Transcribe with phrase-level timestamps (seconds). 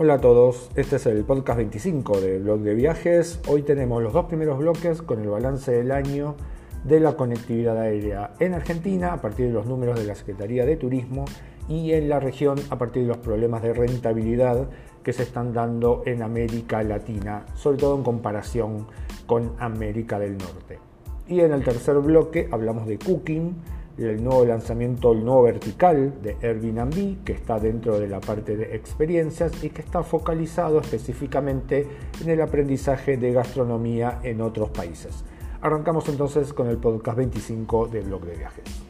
[0.00, 3.40] Hola a todos, este es el podcast 25 del blog de viajes.
[3.48, 6.36] Hoy tenemos los dos primeros bloques con el balance del año
[6.84, 10.76] de la conectividad aérea en Argentina a partir de los números de la Secretaría de
[10.76, 11.24] Turismo
[11.68, 14.68] y en la región a partir de los problemas de rentabilidad
[15.02, 18.86] que se están dando en América Latina, sobre todo en comparación
[19.26, 20.78] con América del Norte.
[21.26, 23.56] Y en el tercer bloque hablamos de Cooking,
[23.98, 28.76] el nuevo lanzamiento, el nuevo vertical de Airbnb, que está dentro de la parte de
[28.76, 31.86] experiencias y que está focalizado específicamente
[32.22, 35.24] en el aprendizaje de gastronomía en otros países.
[35.60, 38.87] Arrancamos entonces con el podcast 25 del blog de viajes.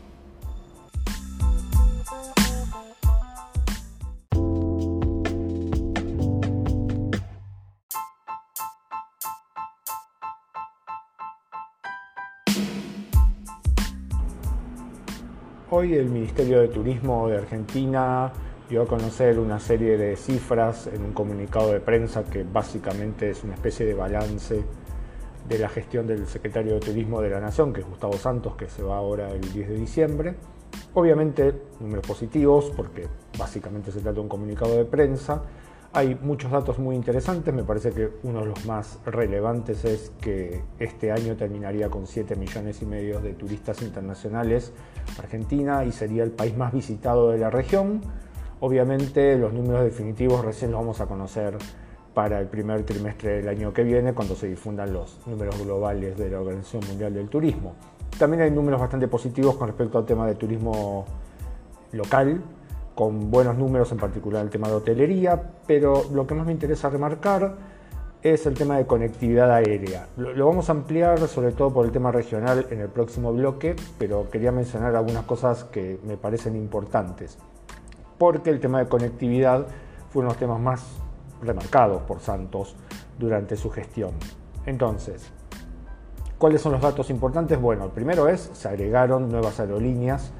[15.70, 18.32] Hoy el Ministerio de Turismo de Argentina
[18.70, 23.44] dio a conocer una serie de cifras en un comunicado de prensa que básicamente es
[23.44, 24.64] una especie de balance
[25.46, 28.66] de la gestión del secretario de Turismo de la Nación, que es Gustavo Santos, que
[28.70, 30.34] se va ahora el 10 de diciembre.
[30.94, 33.06] Obviamente números positivos, porque
[33.38, 35.42] básicamente se trata de un comunicado de prensa,
[35.92, 40.62] hay muchos datos muy interesantes, me parece que uno de los más relevantes es que
[40.78, 44.72] este año terminaría con 7 millones y medio de turistas internacionales
[45.18, 48.02] Argentina y sería el país más visitado de la región.
[48.60, 51.56] Obviamente los números definitivos recién los vamos a conocer
[52.12, 56.30] para el primer trimestre del año que viene cuando se difundan los números globales de
[56.30, 57.74] la Organización Mundial del Turismo.
[58.18, 61.04] También hay números bastante positivos con respecto al tema de turismo
[61.92, 62.42] local,
[62.98, 66.90] con buenos números, en particular el tema de hotelería, pero lo que más me interesa
[66.90, 67.54] remarcar
[68.24, 70.08] es el tema de conectividad aérea.
[70.16, 74.28] Lo, vamos a ampliar sobre todo por el tema regional en el próximo bloque, pero
[74.28, 77.38] quería mencionar algunas cosas que me parecen importantes,
[78.18, 79.68] porque el tema de conectividad
[80.10, 80.84] fue uno de los temas más
[81.40, 82.74] remarcados por Santos
[83.16, 84.10] durante su gestión.
[84.66, 85.30] Entonces,
[86.36, 87.60] ¿cuáles son los datos importantes?
[87.60, 90.32] Bueno, el primero es, se agregaron nuevas aerolíneas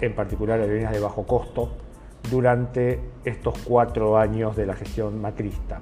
[0.00, 1.70] en particular aerolíneas de bajo costo,
[2.30, 5.80] durante estos cuatro años de la gestión macrista.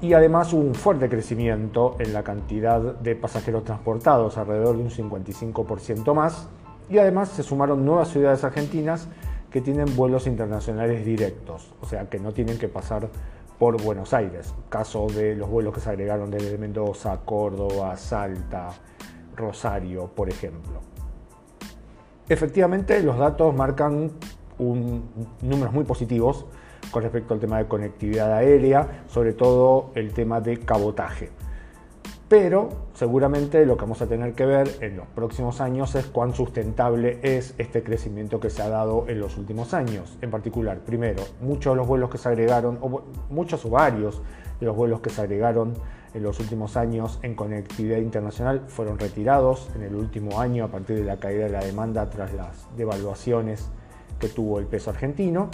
[0.00, 4.90] Y además hubo un fuerte crecimiento en la cantidad de pasajeros transportados, alrededor de un
[4.90, 6.48] 55% más,
[6.90, 9.08] y además se sumaron nuevas ciudades argentinas
[9.50, 13.08] que tienen vuelos internacionales directos, o sea que no tienen que pasar
[13.58, 18.68] por Buenos Aires, caso de los vuelos que se agregaron desde Mendoza, Córdoba, Salta,
[19.34, 20.80] Rosario, por ejemplo.
[22.28, 24.10] Efectivamente, los datos marcan
[24.58, 26.46] números muy positivos
[26.90, 31.30] con respecto al tema de conectividad aérea, sobre todo el tema de cabotaje.
[32.28, 36.34] Pero seguramente lo que vamos a tener que ver en los próximos años es cuán
[36.34, 40.18] sustentable es este crecimiento que se ha dado en los últimos años.
[40.22, 44.20] En particular, primero, muchos de los vuelos que se agregaron, o muchos o varios
[44.58, 45.74] de los vuelos que se agregaron
[46.16, 50.96] en los últimos años en conectividad internacional fueron retirados en el último año a partir
[50.96, 53.68] de la caída de la demanda tras las devaluaciones
[54.18, 55.50] que tuvo el peso argentino.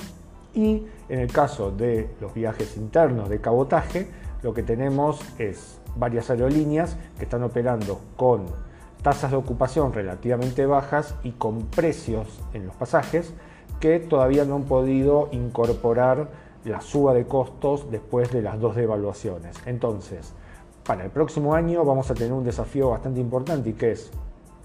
[0.55, 4.07] Y en el caso de los viajes internos de cabotaje,
[4.45, 8.47] lo que tenemos es varias aerolíneas que están operando con
[9.03, 13.35] tasas de ocupación relativamente bajas y con precios en los pasajes
[13.81, 16.29] que todavía no han podido incorporar
[16.65, 19.57] la suba de costos después de las dos devaluaciones.
[19.67, 20.35] Entonces,
[20.85, 24.11] para el próximo año vamos a tener un desafío bastante importante y que es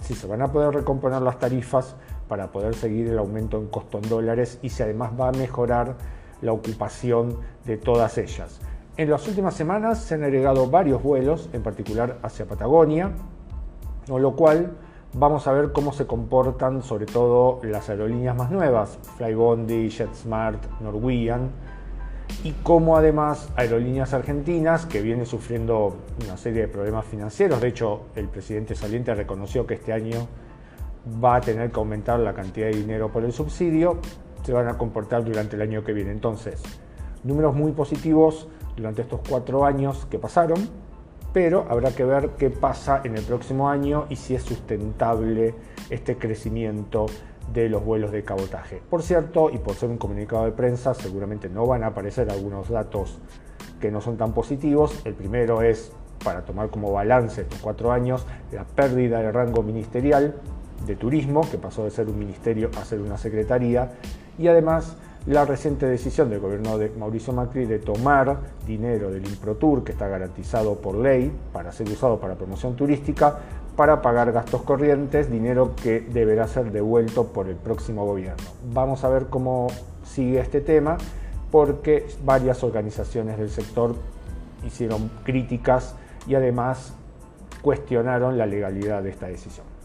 [0.01, 1.95] si se van a poder recomponer las tarifas
[2.27, 5.95] para poder seguir el aumento en costo en dólares y si además va a mejorar
[6.41, 8.59] la ocupación de todas ellas.
[8.97, 13.11] En las últimas semanas se han agregado varios vuelos, en particular hacia Patagonia,
[14.07, 14.71] con lo cual
[15.13, 21.51] vamos a ver cómo se comportan sobre todo las aerolíneas más nuevas, Flybondi, JetSmart, Norwegian,
[22.43, 28.07] y cómo además Aerolíneas Argentinas, que viene sufriendo una serie de problemas financieros, de hecho
[28.15, 30.27] el presidente saliente reconoció que este año
[31.23, 33.99] va a tener que aumentar la cantidad de dinero por el subsidio,
[34.43, 36.11] se van a comportar durante el año que viene.
[36.11, 36.61] Entonces,
[37.23, 40.69] números muy positivos durante estos cuatro años que pasaron,
[41.33, 45.55] pero habrá que ver qué pasa en el próximo año y si es sustentable
[45.89, 47.07] este crecimiento
[47.53, 48.81] de los vuelos de cabotaje.
[48.89, 52.69] Por cierto, y por ser un comunicado de prensa, seguramente no van a aparecer algunos
[52.69, 53.17] datos
[53.79, 55.01] que no son tan positivos.
[55.05, 55.91] El primero es,
[56.23, 60.35] para tomar como balance estos cuatro años, la pérdida de rango ministerial
[60.85, 63.91] de turismo, que pasó de ser un ministerio a ser una secretaría,
[64.37, 64.95] y además
[65.25, 70.07] la reciente decisión del gobierno de Mauricio Macri de tomar dinero del Improtur, que está
[70.07, 73.39] garantizado por ley para ser usado para promoción turística,
[73.77, 78.43] para pagar gastos corrientes, dinero que deberá ser devuelto por el próximo gobierno.
[78.73, 79.67] Vamos a ver cómo
[80.03, 80.97] sigue este tema,
[81.51, 83.95] porque varias organizaciones del sector
[84.65, 85.95] hicieron críticas
[86.27, 86.95] y además
[87.61, 89.76] cuestionaron la legalidad de esta decisión.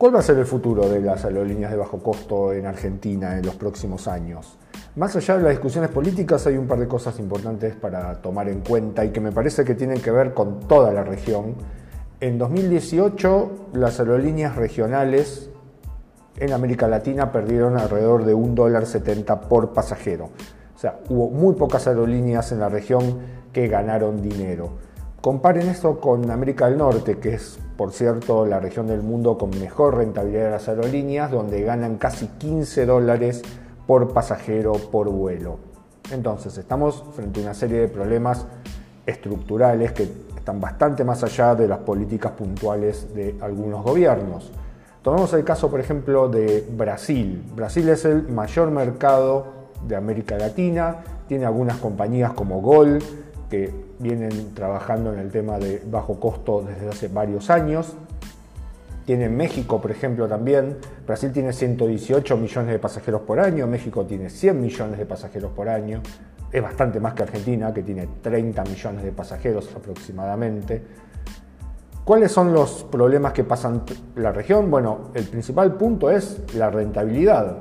[0.00, 3.44] ¿Cuál va a ser el futuro de las aerolíneas de bajo costo en Argentina en
[3.44, 4.56] los próximos años?
[4.96, 8.60] Más allá de las discusiones políticas hay un par de cosas importantes para tomar en
[8.60, 11.54] cuenta y que me parece que tienen que ver con toda la región.
[12.18, 15.50] En 2018 las aerolíneas regionales
[16.38, 20.30] en América Latina perdieron alrededor de un dólar 70 por pasajero.
[20.74, 23.18] O sea, hubo muy pocas aerolíneas en la región
[23.52, 24.78] que ganaron dinero.
[25.20, 29.50] Comparen esto con América del Norte, que es, por cierto, la región del mundo con
[29.50, 33.42] mejor rentabilidad de las aerolíneas, donde ganan casi 15 dólares
[33.86, 35.58] por pasajero por vuelo.
[36.10, 38.46] Entonces, estamos frente a una serie de problemas
[39.04, 44.50] estructurales que están bastante más allá de las políticas puntuales de algunos gobiernos.
[45.02, 47.44] Tomemos el caso, por ejemplo, de Brasil.
[47.54, 50.96] Brasil es el mayor mercado de América Latina,
[51.28, 53.00] tiene algunas compañías como Gol,
[53.50, 57.94] que vienen trabajando en el tema de bajo costo desde hace varios años.
[59.04, 60.76] Tiene México, por ejemplo, también.
[61.06, 65.68] Brasil tiene 118 millones de pasajeros por año, México tiene 100 millones de pasajeros por
[65.68, 66.00] año.
[66.52, 70.82] Es bastante más que Argentina, que tiene 30 millones de pasajeros aproximadamente.
[72.04, 73.82] ¿Cuáles son los problemas que pasan
[74.16, 74.70] la región?
[74.70, 77.58] Bueno, el principal punto es la rentabilidad.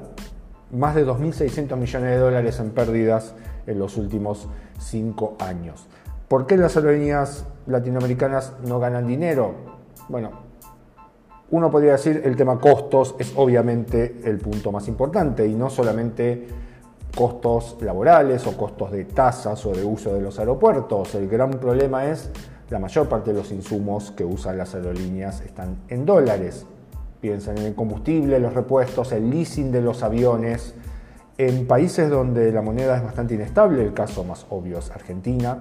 [0.72, 3.34] Más de 2.600 millones de dólares en pérdidas
[3.70, 4.48] en los últimos
[4.80, 5.88] cinco años.
[6.28, 9.54] ¿Por qué las aerolíneas latinoamericanas no ganan dinero?
[10.10, 10.32] Bueno,
[11.52, 16.48] uno podría decir el tema costos es obviamente el punto más importante y no solamente
[17.16, 21.16] costos laborales o costos de tasas o de uso de los aeropuertos.
[21.16, 22.30] El gran problema es
[22.70, 26.68] la mayor parte de los insumos que usan las aerolíneas están en dólares.
[27.20, 30.76] Piensan en el combustible, los repuestos, el leasing de los aviones,
[31.40, 35.58] en países donde la moneda es bastante inestable, el caso más obvio es Argentina,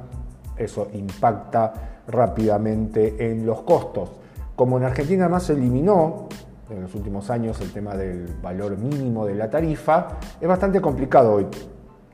[0.57, 4.11] eso impacta rápidamente en los costos.
[4.57, 6.27] Como en Argentina más se eliminó
[6.69, 11.35] en los últimos años el tema del valor mínimo de la tarifa, es bastante complicado
[11.35, 11.47] hoy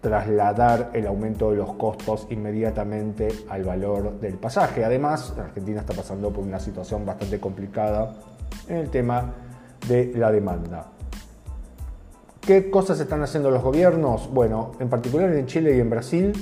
[0.03, 4.85] trasladar el aumento de los costos inmediatamente al valor del pasaje.
[4.85, 8.13] Además, Argentina está pasando por una situación bastante complicada
[8.69, 9.33] en el tema
[9.89, 10.94] de la demanda.
[12.47, 14.31] ¿Qué cosas están haciendo los gobiernos?
[14.31, 16.33] Bueno, en particular en Chile y en Brasil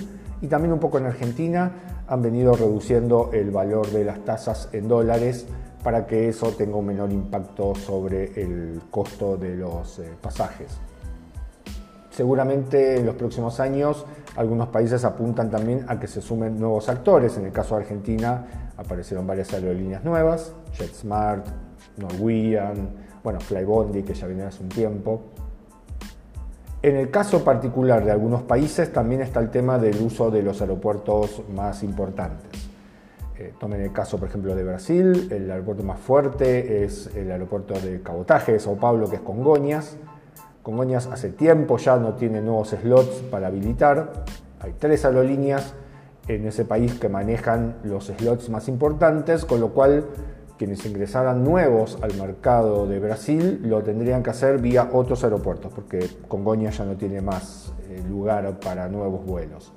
[0.40, 4.88] y también un poco en Argentina han venido reduciendo el valor de las tasas en
[4.88, 5.46] dólares
[5.84, 10.76] para que eso tenga un menor impacto sobre el costo de los eh, pasajes.
[12.10, 17.36] Seguramente en los próximos años algunos países apuntan también a que se sumen nuevos actores.
[17.36, 21.46] En el caso de Argentina aparecieron varias aerolíneas nuevas, JetSmart,
[21.96, 22.90] Norwegian,
[23.22, 25.22] bueno, Flybondi que ya viene hace un tiempo.
[26.82, 30.60] En el caso particular de algunos países también está el tema del uso de los
[30.60, 32.50] aeropuertos más importantes.
[33.38, 37.74] Eh, tomen el caso, por ejemplo, de Brasil, el aeropuerto más fuerte es el aeropuerto
[37.74, 39.96] de cabotaje de Sao Paulo, que es Congonhas.
[40.64, 44.24] Congonhas hace tiempo ya no tiene nuevos slots para habilitar.
[44.58, 45.74] Hay tres aerolíneas
[46.26, 50.04] en ese país que manejan los slots más importantes, con lo cual
[50.62, 56.08] quienes ingresaran nuevos al mercado de Brasil lo tendrían que hacer vía otros aeropuertos, porque
[56.28, 59.72] Congonhas ya no tiene más eh, lugar para nuevos vuelos.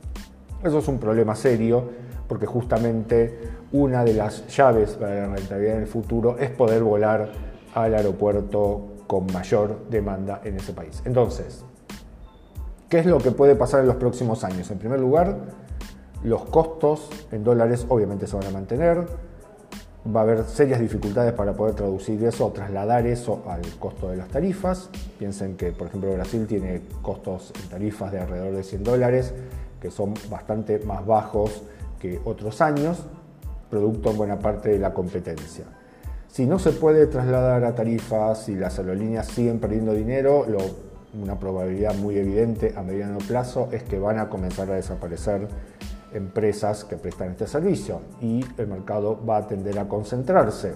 [0.64, 1.90] Eso es un problema serio,
[2.28, 3.36] porque justamente
[3.72, 7.32] una de las llaves para la rentabilidad en el futuro es poder volar
[7.74, 11.02] al aeropuerto con mayor demanda en ese país.
[11.04, 11.66] Entonces,
[12.90, 14.70] ¿qué es lo que puede pasar en los próximos años?
[14.70, 15.36] En primer lugar,
[16.24, 19.08] los costos en dólares obviamente se van a mantener,
[20.14, 24.18] va a haber serias dificultades para poder traducir eso o trasladar eso al costo de
[24.18, 24.90] las tarifas.
[25.18, 29.34] Piensen que, por ejemplo, Brasil tiene costos en tarifas de alrededor de 100 dólares,
[29.82, 31.64] que son bastante más bajos
[32.00, 33.06] que otros años,
[33.70, 35.66] producto en buena parte de la competencia.
[36.28, 40.46] Si no se puede trasladar a tarifas y las aerolíneas siguen perdiendo dinero,
[41.20, 45.48] una probabilidad muy evidente a mediano plazo es que van a comenzar a desaparecer
[46.16, 50.74] empresas que prestan este servicio y el mercado va a tender a concentrarse.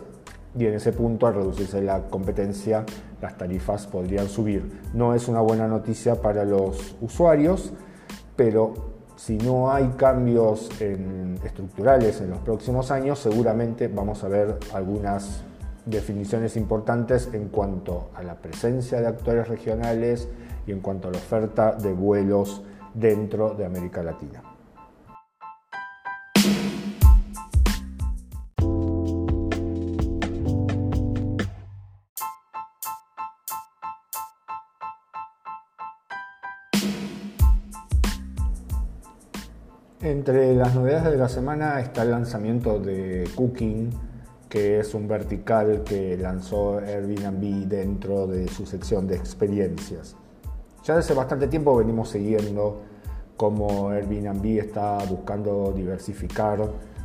[0.58, 2.86] Y en ese punto, al reducirse la competencia,
[3.22, 4.82] las tarifas podrían subir.
[4.94, 7.72] No es una buena noticia para los usuarios,
[8.36, 8.74] pero
[9.16, 10.70] si no hay cambios
[11.44, 15.44] estructurales en los próximos años, seguramente vamos a ver algunas
[15.86, 20.28] definiciones importantes en cuanto a la presencia de actores regionales
[20.66, 24.42] y en cuanto a la oferta de vuelos dentro de América Latina.
[40.60, 43.92] Las novedades de la semana está el lanzamiento de Cooking,
[44.50, 50.18] que es un vertical que lanzó Airbnb dentro de su sección de experiencias.
[50.84, 52.82] Ya desde bastante tiempo venimos siguiendo
[53.38, 56.60] cómo Airbnb está buscando diversificar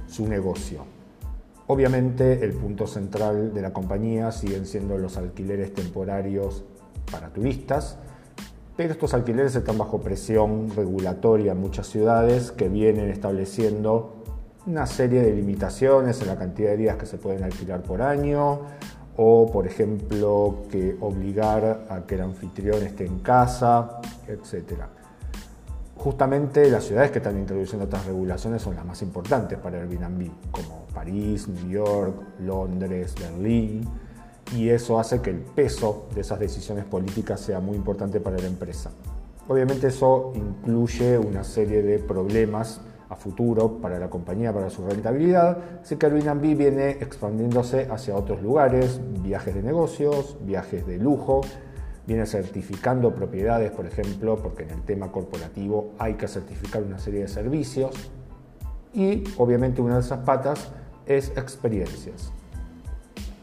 [0.09, 0.85] su negocio.
[1.69, 6.65] Obviamente el punto central de la compañía siguen siendo los alquileres temporarios
[7.09, 7.99] para turistas,
[8.77, 14.25] pero estos alquileres están bajo presión regulatoria en muchas ciudades que vienen estableciendo
[14.67, 18.63] una serie de limitaciones en la cantidad de días que se pueden alquilar por año
[19.17, 24.83] o, por ejemplo, que obligar a que el anfitrión esté en casa, etc.
[25.97, 30.87] Justamente las ciudades que están introduciendo estas regulaciones son las más importantes para Airbnb, como
[30.93, 33.89] París, New York, Londres, Berlín,
[34.53, 38.47] y eso hace que el peso de esas decisiones políticas sea muy importante para la
[38.47, 38.91] empresa.
[39.49, 45.59] Obviamente eso incluye una serie de problemas a futuro para la compañía, para su rentabilidad,
[45.83, 51.43] así que Airbnb viene expandiéndose hacia otros lugares, viajes de negocios, viajes de lujo,
[52.07, 57.21] viene certificando propiedades, por ejemplo, porque en el tema corporativo hay que certificar una serie
[57.21, 57.93] de servicios
[58.93, 60.71] y obviamente una de esas patas
[61.07, 62.33] es experiencias.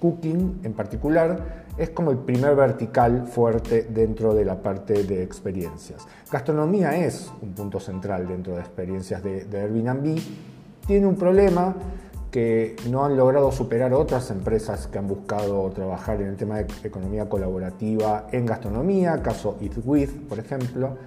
[0.02, 6.06] Cooking en particular es como el primer vertical fuerte dentro de la parte de experiencias.
[6.30, 10.20] Gastronomía es un punto central dentro de experiencias de, Airbnb.
[10.88, 11.76] Tiene un problema
[12.32, 16.68] que no han logrado superar otras empresas que han buscado trabajar en el tema de
[16.84, 20.98] economía colaborativa en gastronomía, caso Eat With, por ejemplo,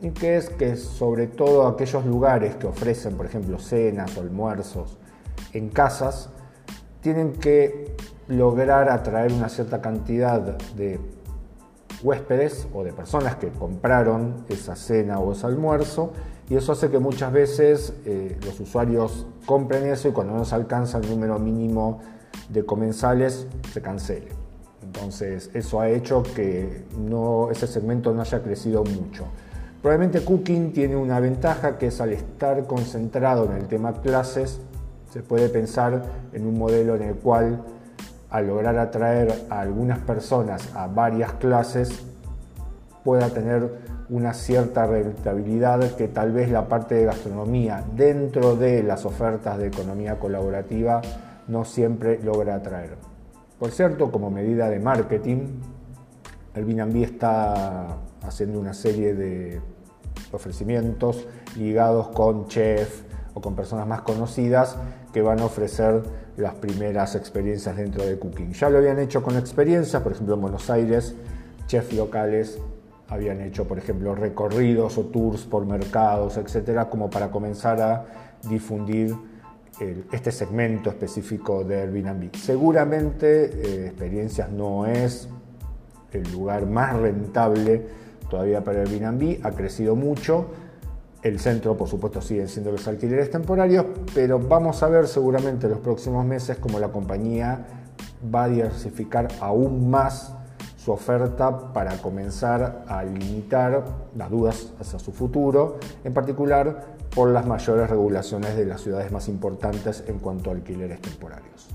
[0.00, 4.98] y que es que sobre todo aquellos lugares que ofrecen, por ejemplo, cenas o almuerzos
[5.52, 6.30] en casas,
[7.00, 7.94] tienen que
[8.28, 10.98] lograr atraer una cierta cantidad de
[12.02, 16.12] huéspedes o de personas que compraron esa cena o ese almuerzo
[16.48, 20.54] y eso hace que muchas veces eh, los usuarios compren eso y cuando no se
[20.54, 22.00] alcanza el número mínimo
[22.48, 24.28] de comensales se cancele.
[24.82, 29.24] Entonces eso ha hecho que no, ese segmento no haya crecido mucho.
[29.82, 34.60] Probablemente Cooking tiene una ventaja que es al estar concentrado en el tema clases,
[35.12, 36.02] se puede pensar
[36.32, 37.64] en un modelo en el cual
[38.30, 42.04] al lograr atraer a algunas personas a varias clases
[43.04, 49.04] pueda tener una cierta rentabilidad que tal vez la parte de gastronomía dentro de las
[49.04, 51.00] ofertas de economía colaborativa
[51.48, 52.96] no siempre logra atraer.
[53.58, 55.60] Por cierto, como medida de marketing,
[56.54, 59.60] el Binambi está haciendo una serie de
[60.32, 63.02] ofrecimientos ligados con chef
[63.34, 64.76] o con personas más conocidas
[65.12, 66.02] que van a ofrecer
[66.36, 68.52] las primeras experiencias dentro de Cooking.
[68.52, 71.14] Ya lo habían hecho con experiencias, por ejemplo en Buenos Aires,
[71.66, 72.58] chefs locales
[73.08, 78.04] habían hecho, por ejemplo, recorridos o tours por mercados, etcétera, como para comenzar a
[78.48, 79.14] difundir
[80.10, 82.34] este segmento específico de Airbnb.
[82.34, 85.28] Seguramente eh, experiencias no es
[86.12, 87.86] el lugar más rentable
[88.30, 90.46] todavía para Airbnb, ha crecido mucho
[91.22, 95.72] el centro, por supuesto, siguen siendo los alquileres temporarios, pero vamos a ver seguramente en
[95.72, 97.66] los próximos meses cómo la compañía
[98.34, 100.32] va a diversificar aún más
[100.76, 107.46] su oferta para comenzar a limitar las dudas hacia su futuro, en particular por las
[107.46, 111.68] mayores regulaciones de las ciudades más importantes en cuanto a alquileres temporarios.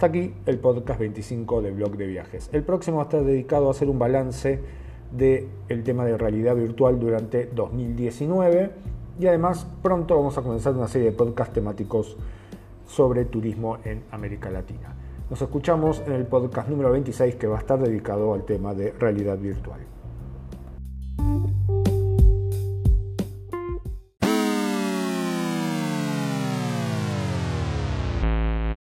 [0.00, 2.48] Hasta aquí el podcast 25 del blog de viajes.
[2.54, 4.58] El próximo está dedicado a hacer un balance
[5.12, 8.70] del el tema de realidad virtual durante 2019
[9.20, 12.16] y además pronto vamos a comenzar una serie de podcasts temáticos
[12.86, 14.94] sobre turismo en América Latina.
[15.28, 18.92] Nos escuchamos en el podcast número 26 que va a estar dedicado al tema de
[18.92, 19.80] realidad virtual.